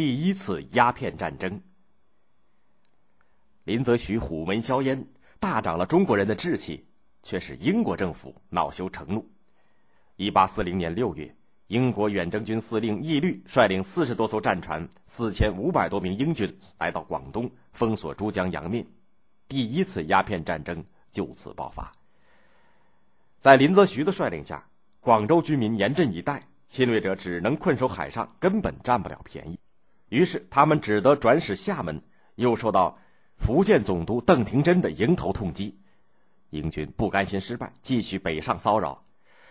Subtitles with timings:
[0.00, 1.60] 第一次鸦片战争。
[3.64, 5.06] 林则徐虎门销烟，
[5.38, 6.82] 大涨了中国人的志气，
[7.22, 9.30] 却使英国政府恼羞成怒。
[10.16, 11.30] 一八四零年六月，
[11.66, 18.86] 英国远征军司令义律率领四十多艘战船、四千五百多名英军来到广东，封锁珠江洋面，
[19.48, 21.92] 第一次鸦片战争就此爆发。
[23.38, 24.66] 在林则徐的率领下，
[24.98, 29.58] 广州居民严阵以待，侵略者只能困守海上，根本占不了便宜。
[30.10, 32.00] 于是他们只得转使厦门，
[32.34, 32.98] 又受到。
[33.36, 35.74] 福建总督邓廷珍的迎头痛击，
[36.50, 39.02] 英军不甘心失败，继续北上骚扰。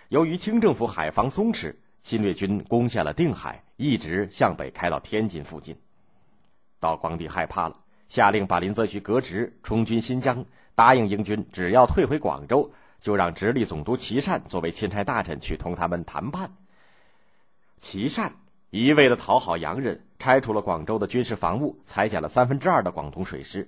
[0.10, 5.76] 由于清政府海防松弛，侵略军攻下了定海，一直向北开到天津附近。
[6.80, 7.76] 道光帝害怕了，
[8.10, 10.46] 下令把林则徐革职，充军新疆，
[10.76, 16.56] 答应英军只要退回广州，就让直隶总督琦善作为钦差大臣去同他们谈判。
[17.80, 18.36] 琦善
[18.70, 23.68] 一味的讨好洋人，拆除了广州的军事防务，裁减了三分之二的广东水师。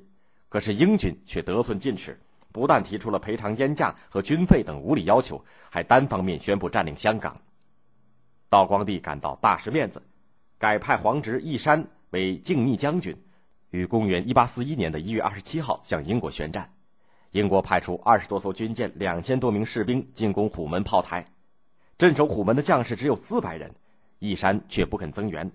[0.49, 2.19] 可是英军却得寸进尺，
[2.51, 7.39] 不但提出了赔偿烟价和军费等无理要求，还单方面宣布占领香港。
[8.49, 10.03] 道光帝感到大失面子，
[10.57, 13.15] 改派皇侄义山为靖密将军，
[13.69, 16.69] 于公元一八四一年的一月二十七号向英国宣战。
[17.31, 21.25] 英国派出二十多艘军舰、两千多名士兵进攻虎门炮台，
[21.97, 23.73] 镇守虎门的将士只有四百人，
[24.19, 25.49] 义山却不肯增援。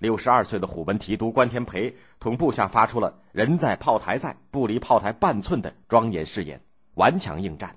[0.00, 6.58] 六十二岁的虎门提督关天培同部下发出了“人在炮台在，不离炮台半寸”的庄严誓言，
[6.94, 7.76] 顽强应战。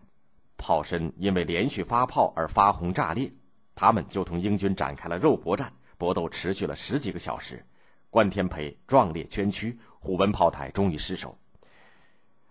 [0.56, 3.30] 炮身因为连续发炮而发红炸裂，
[3.76, 7.62] 他们就同英军展开了肉搏战，搏斗持续了十几个小时。
[8.10, 11.38] 关天培壮烈捐躯，虎门炮台终于失守。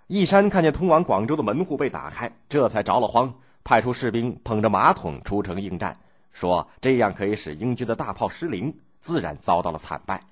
[0.06, 5.98] 义山看见通往广州的门户被打开，这才着了慌，派出士兵捧着马桶出城应战，
[6.30, 8.76] 说这样可以使英军的大炮失灵。
[9.02, 10.22] 自然遭到了惨败，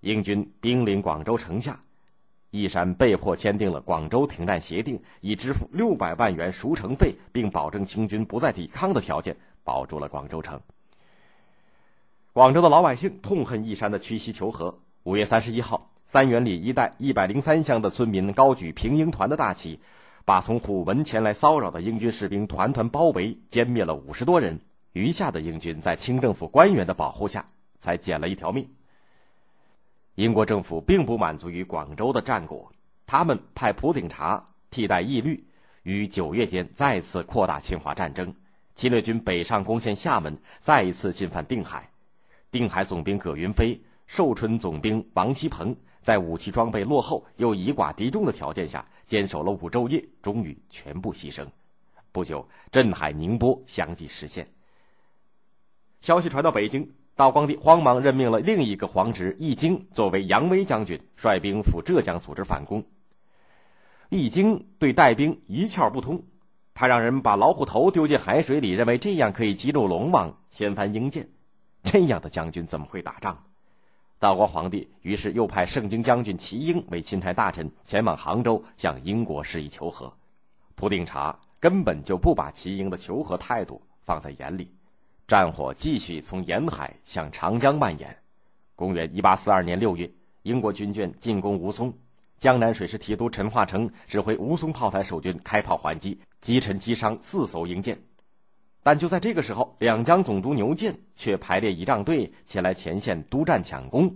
[0.00, 1.78] 英军兵临广州城下，
[2.50, 10.58] 义山被迫签订了广州停战协定，以支付六百万元赎城费，并保证清军不再抵抗的条件，保住了广州城。
[12.32, 14.78] 广州的老百姓痛恨义山的屈膝求和。
[15.02, 19.80] 五月三十一号，三元里一带一百零三乡的村民高举平英团的大旗，
[20.24, 24.60] 把从虎门前来骚扰的英军士兵团团包围，歼灭了五十多人。
[24.92, 27.46] 余下的英军在清政府官员的保护下。
[27.80, 28.68] 才捡了一条命。
[30.14, 32.70] 英国政府并不满足于广州的战果，
[33.06, 35.44] 他们派普鼎查替代义律，
[35.82, 38.32] 于九月间再次扩大侵华战争。
[38.74, 41.90] 侵略军北上攻陷厦门，再一次进犯定海。
[42.50, 51.46] 定海总兵葛云飞、寿春总兵王锡鹏在武器装备落后又以寡敌众的条件下，坚守了五昼夜，终于全部牺牲。
[52.12, 54.46] 不久，镇海、宁波相继实现。
[56.00, 56.90] 消息传到北京。
[57.20, 62.82] 道光帝慌忙任命了另一个皇侄义经作为扬威将军，率兵赴浙江组织反攻。
[64.08, 66.18] 义经对带兵一窍不通，
[66.72, 71.28] 他让人把老虎头丢进海水里，认为这样可以激怒龙王，掀翻英舰。
[71.82, 73.36] 这样的将军怎么会打仗？
[74.18, 80.10] 道光皇帝于是又派盛京将军齐英为钦差大臣，前往杭州向英国示意求和。
[80.74, 84.72] 普定查根本就不把齐英的求和态度放在眼里。
[85.30, 88.16] 战火继续从沿海向长江蔓延。
[88.74, 90.10] 公元一八四二年六月，
[90.42, 91.92] 英国军舰进攻吴淞，
[92.36, 97.96] 江南水师提督陈化成指挥吴淞炮台守军开炮还击，击沉击伤四艘英舰。
[98.82, 104.12] 但就在这个时候，两江总督牛建却排列仪仗队前来前线督战抢攻。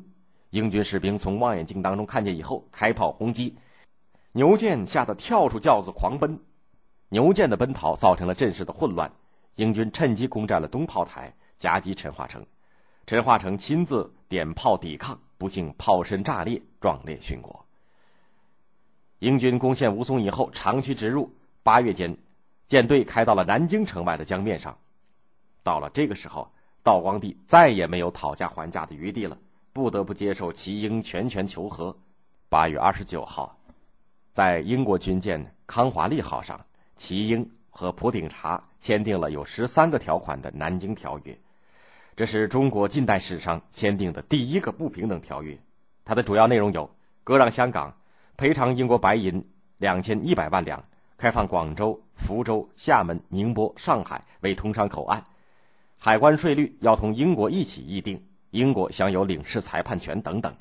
[0.50, 3.56] 英军士兵从望远镜当中看见以后，开炮轰击。
[4.32, 6.40] 牛建吓得跳出轿子狂奔。
[7.08, 9.12] 牛建的奔逃造成了阵势的混乱。
[9.56, 12.44] 英军趁机攻占了东炮台，夹击陈化成。
[13.06, 17.64] 陈化成亲自点炮抵抗，不幸炮身炸裂，壮烈殉国。
[19.20, 21.30] 英军攻陷吴淞以后，长驱直入。
[21.62, 22.16] 八月间，
[22.66, 24.76] 舰队开到了南京城外的江面上。
[25.62, 26.50] 到了这个时候，
[26.82, 29.38] 道光帝再也没有讨价还价的余地了，
[29.72, 31.96] 不得不接受齐英全权求和。
[32.48, 33.56] 八月二十九号，
[34.32, 36.60] 在英国军舰康华利号上，
[36.96, 37.48] 齐英。
[37.76, 41.32] 和普鼎茶签订了有十三个条款的《南京条约》，
[42.14, 45.58] 这是中国近代史上签订的第一个不平等条约。
[46.04, 46.88] 它的主要内容有：
[47.24, 47.92] 割让香港，
[48.36, 49.44] 赔偿英国白银
[49.78, 50.80] 两千一百万两，
[51.16, 55.24] 开放广州、福州、厦门、宁波、上海为通商口岸，
[55.98, 60.54] 海关税率要同英国一起议定，英国享有领事裁判权等等。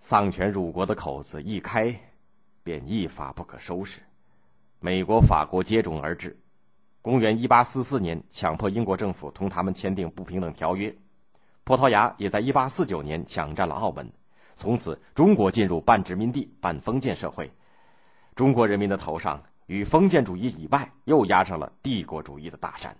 [0.00, 1.98] 丧权辱国的口子一开，
[2.62, 4.02] 便一发不可收拾。
[4.84, 6.38] 美国、法国接踵而至，
[7.00, 10.94] 公元一八四四年，强迫英国政府同他们签订不平等条约。
[11.64, 14.06] 葡萄牙也在1849年抢占了澳门，
[14.54, 17.50] 从此中国进入半殖民地半封建社会。
[18.34, 22.94] 中国人民的头上，与封建主义以外，又压上了帝国主义的大山。